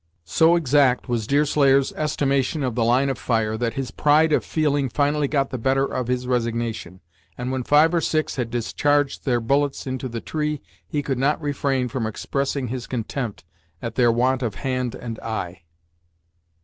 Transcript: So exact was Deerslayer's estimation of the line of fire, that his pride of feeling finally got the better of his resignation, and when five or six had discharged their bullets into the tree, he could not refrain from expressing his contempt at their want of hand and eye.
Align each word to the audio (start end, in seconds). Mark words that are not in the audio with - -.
So 0.25 0.55
exact 0.55 1.07
was 1.07 1.27
Deerslayer's 1.27 1.93
estimation 1.93 2.63
of 2.63 2.73
the 2.73 2.83
line 2.83 3.07
of 3.09 3.19
fire, 3.19 3.55
that 3.59 3.75
his 3.75 3.91
pride 3.91 4.33
of 4.33 4.43
feeling 4.43 4.89
finally 4.89 5.27
got 5.27 5.51
the 5.51 5.59
better 5.59 5.85
of 5.85 6.07
his 6.07 6.25
resignation, 6.25 7.01
and 7.37 7.51
when 7.51 7.61
five 7.61 7.93
or 7.93 8.01
six 8.01 8.35
had 8.35 8.49
discharged 8.49 9.25
their 9.25 9.39
bullets 9.39 9.85
into 9.85 10.09
the 10.09 10.19
tree, 10.19 10.59
he 10.87 11.03
could 11.03 11.19
not 11.19 11.39
refrain 11.39 11.87
from 11.87 12.07
expressing 12.07 12.69
his 12.69 12.87
contempt 12.87 13.43
at 13.79 13.93
their 13.93 14.11
want 14.11 14.41
of 14.41 14.55
hand 14.55 14.95
and 14.95 15.19
eye. 15.19 15.65